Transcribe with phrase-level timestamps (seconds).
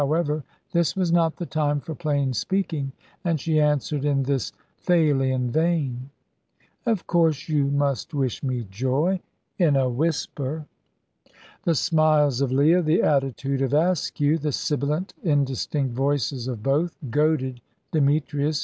[0.01, 2.91] However, this was not the time for plain speaking,
[3.23, 4.51] and she answered in this
[4.83, 6.09] Thalian vein.
[6.87, 9.19] "Of course you must wish me joy
[9.59, 10.65] in a whisper."
[11.65, 17.61] The smiles of Leah, the attitude of Askew, the sibilant indistinct voices of both, goaded
[17.91, 18.59] Demetrius.